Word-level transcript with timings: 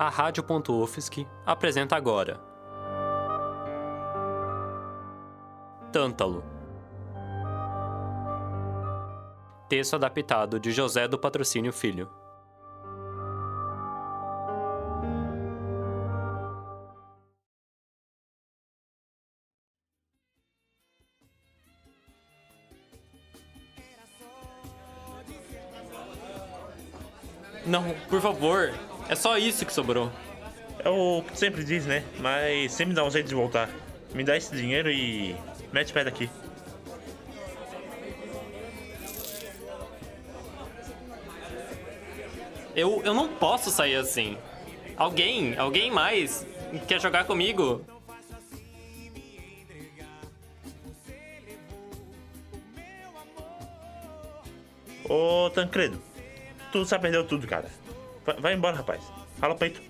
A 0.00 0.08
Rádio.UFSC 0.08 1.26
apresenta 1.44 1.94
agora. 1.94 2.40
Tântalo. 5.92 6.42
Texto 9.68 9.96
adaptado 9.96 10.58
de 10.58 10.72
José 10.72 11.06
do 11.06 11.18
Patrocínio 11.18 11.70
Filho. 11.70 12.10
Não, 27.66 27.94
por 28.08 28.22
favor. 28.22 28.72
É 29.10 29.16
só 29.16 29.36
isso 29.36 29.66
que 29.66 29.72
sobrou. 29.72 30.08
É 30.78 30.88
o 30.88 31.24
que 31.26 31.32
tu 31.32 31.38
sempre 31.40 31.64
diz, 31.64 31.84
né? 31.84 32.04
Mas 32.20 32.70
sempre 32.70 32.94
dá 32.94 33.04
um 33.04 33.10
jeito 33.10 33.28
de 33.28 33.34
voltar. 33.34 33.68
Me 34.14 34.22
dá 34.22 34.36
esse 34.36 34.54
dinheiro 34.54 34.88
e 34.88 35.34
mete 35.72 35.92
pé 35.92 36.04
daqui. 36.04 36.30
Eu, 42.76 43.02
eu 43.04 43.12
não 43.12 43.26
posso 43.34 43.68
sair 43.72 43.96
assim. 43.96 44.38
Alguém, 44.96 45.58
alguém 45.58 45.90
mais 45.90 46.46
quer 46.86 47.00
jogar 47.00 47.24
comigo? 47.24 47.84
Ô, 55.04 55.50
Tancredo, 55.50 56.00
tu 56.70 56.84
já 56.84 56.96
perdeu 56.96 57.26
tudo, 57.26 57.44
cara. 57.48 57.68
Vai, 58.24 58.36
vai 58.36 58.54
embora, 58.54 58.76
rapaz. 58.76 59.02
Fala 59.38 59.54
peito. 59.54 59.80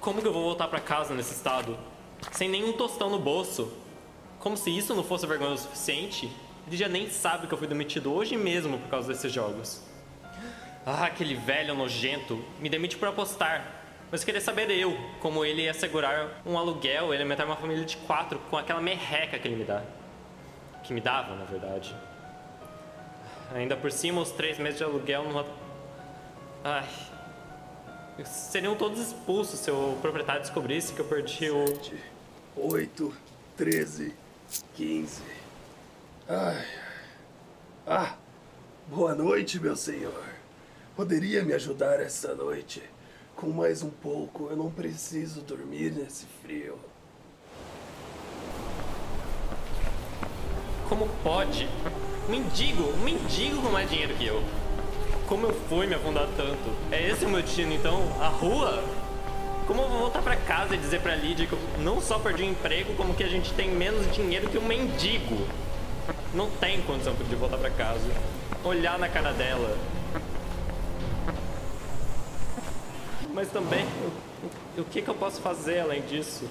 Como 0.00 0.22
que 0.22 0.26
eu 0.26 0.32
vou 0.32 0.42
voltar 0.42 0.66
pra 0.66 0.80
casa 0.80 1.14
nesse 1.14 1.34
estado? 1.34 1.78
Sem 2.32 2.48
nenhum 2.48 2.72
tostão 2.72 3.10
no 3.10 3.18
bolso? 3.18 3.70
Como 4.38 4.56
se 4.56 4.74
isso 4.74 4.94
não 4.94 5.04
fosse 5.04 5.26
vergonha 5.26 5.52
o 5.52 5.58
suficiente? 5.58 6.34
Ele 6.66 6.76
já 6.76 6.88
nem 6.88 7.10
sabe 7.10 7.46
que 7.46 7.52
eu 7.52 7.58
fui 7.58 7.66
demitido 7.68 8.12
hoje 8.12 8.36
mesmo 8.36 8.78
por 8.78 8.88
causa 8.88 9.08
desses 9.08 9.30
jogos. 9.30 9.82
Ah, 10.86 11.04
aquele 11.04 11.34
velho 11.34 11.74
nojento 11.74 12.42
me 12.58 12.70
demite 12.70 12.96
por 12.96 13.08
apostar. 13.08 13.79
Mas 14.10 14.24
queria 14.24 14.40
saber 14.40 14.68
eu, 14.70 14.96
como 15.20 15.44
ele 15.44 15.62
ia 15.62 15.70
assegurar 15.70 16.42
um 16.44 16.58
aluguel 16.58 17.12
e 17.12 17.16
alimentar 17.16 17.44
uma 17.44 17.56
família 17.56 17.84
de 17.84 17.96
quatro 17.98 18.40
com 18.50 18.56
aquela 18.56 18.80
merreca 18.80 19.38
que 19.38 19.46
ele 19.46 19.56
me 19.56 19.64
dá. 19.64 19.82
Que 20.82 20.92
me 20.92 21.00
dava, 21.00 21.36
na 21.36 21.44
verdade. 21.44 21.94
Ainda 23.54 23.76
por 23.76 23.92
cima, 23.92 24.20
os 24.20 24.32
três 24.32 24.58
meses 24.58 24.78
de 24.78 24.84
aluguel 24.84 25.24
numa. 25.24 25.46
Ai. 26.64 26.88
Seriam 28.24 28.74
todos 28.74 28.98
expulsos 28.98 29.60
se 29.60 29.70
o 29.70 29.96
proprietário 30.02 30.42
descobrisse 30.42 30.92
que 30.92 31.00
eu 31.00 31.04
perdi 31.06 31.48
o. 31.50 31.64
8, 32.56 33.16
13, 33.56 34.14
15. 34.74 35.22
Ai. 36.28 36.66
Ah, 37.86 38.14
boa 38.88 39.14
noite, 39.14 39.58
meu 39.60 39.76
senhor. 39.76 40.24
Poderia 40.96 41.44
me 41.44 41.52
ajudar 41.54 42.00
esta 42.00 42.34
noite? 42.34 42.82
Com 43.36 43.48
mais 43.50 43.82
um 43.82 43.90
pouco, 43.90 44.48
eu 44.50 44.56
não 44.56 44.70
preciso 44.70 45.40
dormir 45.40 45.92
nesse 45.92 46.26
frio. 46.42 46.78
Como 50.88 51.08
pode? 51.22 51.68
Mendigo, 52.28 52.82
um 52.82 53.02
mendigo 53.02 53.62
com 53.62 53.70
mais 53.70 53.88
dinheiro 53.88 54.14
que 54.14 54.26
eu. 54.26 54.42
Como 55.26 55.46
eu 55.46 55.54
fui 55.68 55.86
me 55.86 55.94
afundar 55.94 56.26
tanto? 56.36 56.70
É 56.90 57.08
esse 57.08 57.24
o 57.24 57.28
meu 57.28 57.40
destino 57.40 57.72
então? 57.72 58.02
A 58.20 58.28
rua? 58.28 58.82
Como 59.66 59.82
eu 59.82 59.88
vou 59.88 59.98
voltar 60.00 60.20
pra 60.20 60.36
casa 60.36 60.74
e 60.74 60.78
dizer 60.78 61.00
pra 61.00 61.14
Lídia 61.14 61.46
que 61.46 61.52
eu 61.52 61.58
não 61.78 62.00
só 62.00 62.18
perdi 62.18 62.42
o 62.42 62.46
emprego, 62.46 62.92
como 62.94 63.14
que 63.14 63.22
a 63.22 63.28
gente 63.28 63.52
tem 63.54 63.70
menos 63.70 64.12
dinheiro 64.12 64.48
que 64.48 64.58
um 64.58 64.66
mendigo? 64.66 65.46
Não 66.34 66.50
tem 66.50 66.82
condição 66.82 67.14
de 67.14 67.36
voltar 67.36 67.56
pra 67.56 67.70
casa. 67.70 68.10
Olhar 68.64 68.98
na 68.98 69.08
cara 69.08 69.32
dela. 69.32 69.78
Mas 73.32 73.50
também, 73.52 73.84
o, 73.84 74.80
o, 74.80 74.82
o 74.82 74.84
que, 74.86 75.00
que 75.00 75.08
eu 75.08 75.14
posso 75.14 75.40
fazer 75.40 75.78
além 75.78 76.02
disso? 76.02 76.50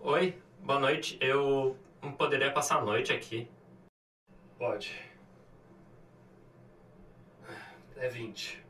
Oi, 0.00 0.34
boa 0.64 0.80
noite. 0.80 1.16
Eu 1.20 1.76
poderia 2.18 2.50
passar 2.50 2.78
a 2.78 2.84
noite 2.84 3.12
aqui. 3.12 3.48
Pode. 4.58 5.00
É 7.96 8.08
20. 8.08 8.64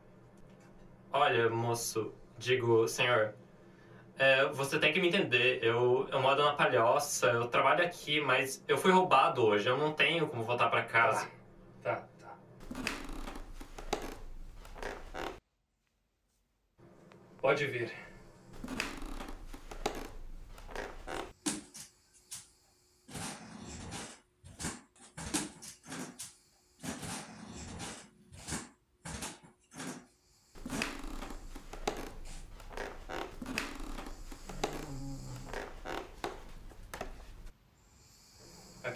Olha, 1.12 1.48
moço, 1.48 2.12
digo, 2.38 2.86
senhor, 2.86 3.34
é, 4.20 4.44
você 4.48 4.78
tem 4.78 4.92
que 4.92 5.00
me 5.00 5.08
entender. 5.08 5.60
Eu, 5.62 6.06
eu 6.12 6.20
moro 6.20 6.44
na 6.44 6.52
Palhoça, 6.52 7.28
eu 7.28 7.48
trabalho 7.48 7.82
aqui, 7.82 8.20
mas 8.20 8.62
eu 8.68 8.76
fui 8.76 8.92
roubado 8.92 9.42
hoje. 9.42 9.66
Eu 9.66 9.78
não 9.78 9.94
tenho 9.94 10.28
como 10.28 10.44
voltar 10.44 10.68
para 10.68 10.82
casa. 10.82 11.26
Tá, 11.82 12.04
tá. 12.20 12.36
Pode 17.40 17.66
vir. 17.66 17.90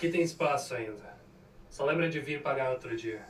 Aqui 0.05 0.13
tem 0.13 0.21
espaço 0.21 0.75
ainda. 0.75 1.17
Só 1.71 1.83
lembra 1.83 2.11
de 2.11 2.21
vir 2.21 2.43
pagar 2.43 2.73
outro 2.73 2.95
dia. 2.95 3.27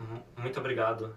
Uhum, 0.00 0.20
Muito 0.42 0.58
obrigado. 0.58 1.14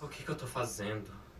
O 0.00 0.06
que, 0.06 0.22
que 0.22 0.28
eu 0.28 0.36
tô 0.36 0.46
fazendo? 0.46 1.33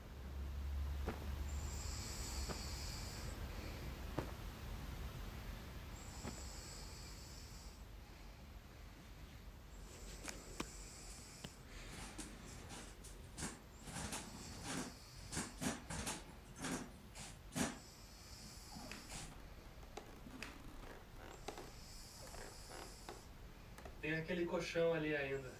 Tem 24.04 24.14
aquele 24.16 24.44
colchão 24.44 24.92
ali 24.92 25.16
ainda. 25.16 25.50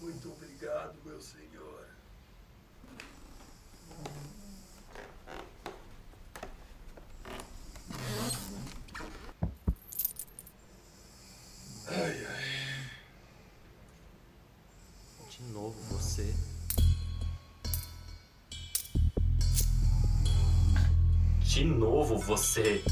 Muito 0.00 0.32
obrigado, 0.32 0.96
meu 1.04 1.20
senhor. 1.20 1.86
Ai, 11.86 12.26
ai. 12.26 12.90
De 15.28 15.42
novo 15.52 15.78
você. 15.82 16.34
De 21.42 21.62
novo 21.62 22.16
você. 22.16 22.82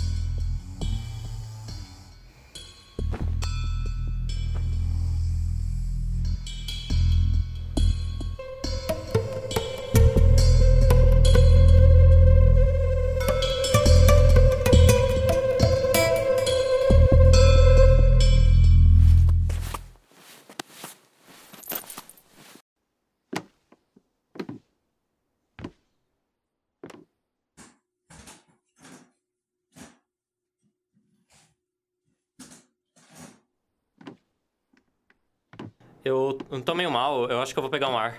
Eu 36.06 36.38
eu 36.52 36.62
tô 36.62 36.72
meio 36.72 36.88
mal, 36.88 37.28
eu 37.28 37.42
acho 37.42 37.52
que 37.52 37.58
eu 37.58 37.62
vou 37.62 37.68
pegar 37.68 37.88
um 37.88 37.98
ar. 37.98 38.16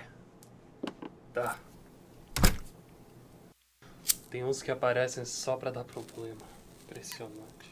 Tá. 1.33 1.57
Tem 4.29 4.43
uns 4.43 4.61
que 4.61 4.69
aparecem 4.69 5.23
só 5.23 5.55
pra 5.55 5.71
dar 5.71 5.85
problema. 5.85 6.35
Impressionante. 6.83 7.71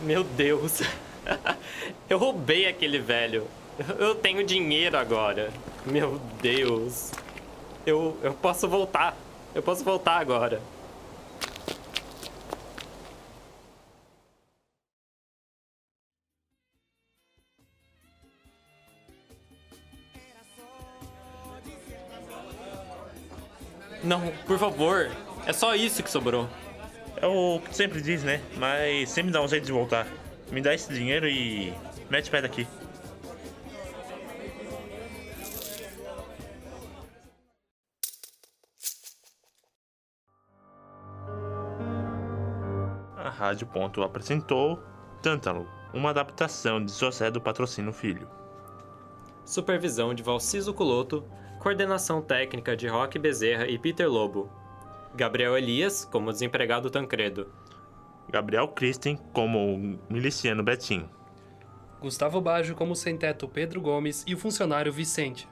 Meu 0.00 0.24
Deus. 0.24 0.80
Eu 2.08 2.16
roubei 2.18 2.66
aquele 2.66 2.98
velho. 2.98 3.46
Eu 3.98 4.14
tenho 4.14 4.42
dinheiro 4.42 4.96
agora. 4.96 5.52
Meu 5.84 6.18
Deus. 6.40 7.12
Eu, 7.84 8.18
eu 8.22 8.32
posso 8.32 8.66
voltar. 8.66 9.14
Eu 9.54 9.62
posso 9.62 9.84
voltar 9.84 10.18
agora. 10.18 10.62
Não, 24.04 24.20
por 24.46 24.58
favor. 24.58 25.10
É 25.46 25.52
só 25.52 25.74
isso 25.74 26.02
que 26.02 26.10
sobrou. 26.10 26.48
É 27.16 27.26
o 27.26 27.58
que 27.60 27.74
sempre 27.74 28.02
diz, 28.02 28.22
né? 28.22 28.40
Mas 28.56 29.08
sempre 29.10 29.32
dá 29.32 29.40
um 29.40 29.48
jeito 29.48 29.64
de 29.64 29.72
voltar. 29.72 30.06
Me 30.50 30.60
dá 30.60 30.74
esse 30.74 30.92
dinheiro 30.92 31.26
e 31.26 31.72
mete 32.10 32.30
pé 32.30 32.42
daqui. 32.42 32.66
A 43.16 43.30
Rádio 43.30 43.66
Ponto 43.66 44.02
apresentou 44.02 44.78
Tântalo, 45.22 45.66
uma 45.94 46.10
adaptação 46.10 46.84
de 46.84 46.92
José 46.92 47.30
do 47.30 47.40
Patrocínio 47.40 47.92
Filho. 47.92 48.28
Supervisão 49.46 50.12
de 50.12 50.22
Valciso 50.22 50.74
Culoto, 50.74 51.24
coordenação 51.64 52.20
técnica 52.20 52.76
de 52.76 52.86
Roque 52.86 53.18
Bezerra 53.18 53.66
e 53.66 53.78
Peter 53.78 54.06
Lobo. 54.06 54.50
Gabriel 55.14 55.56
Elias 55.56 56.04
como 56.04 56.30
desempregado 56.30 56.90
Tancredo. 56.90 57.50
Gabriel 58.28 58.68
Christen 58.68 59.16
como 59.32 59.74
o 59.74 59.98
miliciano 60.12 60.62
Betinho. 60.62 61.08
Gustavo 62.02 62.38
Baggio 62.38 62.74
como 62.74 62.94
sem-teto 62.94 63.48
Pedro 63.48 63.80
Gomes 63.80 64.24
e 64.26 64.34
o 64.34 64.38
funcionário 64.38 64.92
Vicente. 64.92 65.48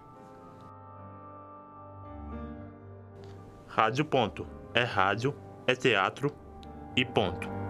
Rádio 3.66 4.04
Ponto. 4.04 4.46
É 4.74 4.84
rádio, 4.84 5.34
é 5.66 5.74
teatro 5.74 6.30
e 6.94 7.06
ponto. 7.06 7.61